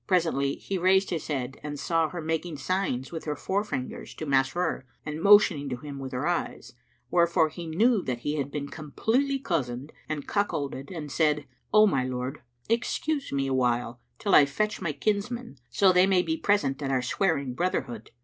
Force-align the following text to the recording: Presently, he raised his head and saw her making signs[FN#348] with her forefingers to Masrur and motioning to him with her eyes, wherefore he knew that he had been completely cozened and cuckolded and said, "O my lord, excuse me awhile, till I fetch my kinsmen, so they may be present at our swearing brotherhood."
Presently, 0.07 0.55
he 0.55 0.79
raised 0.79 1.11
his 1.11 1.27
head 1.27 1.59
and 1.61 1.79
saw 1.79 2.09
her 2.09 2.23
making 2.23 2.55
signs[FN#348] 2.55 3.11
with 3.11 3.25
her 3.25 3.35
forefingers 3.35 4.15
to 4.15 4.25
Masrur 4.25 4.81
and 5.05 5.21
motioning 5.21 5.69
to 5.69 5.75
him 5.77 5.99
with 5.99 6.11
her 6.11 6.25
eyes, 6.25 6.73
wherefore 7.11 7.49
he 7.49 7.67
knew 7.67 8.01
that 8.01 8.21
he 8.21 8.37
had 8.37 8.49
been 8.49 8.67
completely 8.67 9.37
cozened 9.37 9.93
and 10.09 10.27
cuckolded 10.27 10.89
and 10.89 11.11
said, 11.11 11.45
"O 11.71 11.85
my 11.85 12.03
lord, 12.03 12.41
excuse 12.67 13.31
me 13.31 13.45
awhile, 13.45 13.99
till 14.17 14.33
I 14.33 14.47
fetch 14.47 14.81
my 14.81 14.91
kinsmen, 14.91 15.59
so 15.69 15.93
they 15.93 16.07
may 16.07 16.23
be 16.23 16.35
present 16.35 16.81
at 16.81 16.89
our 16.89 17.03
swearing 17.03 17.53
brotherhood." 17.53 18.09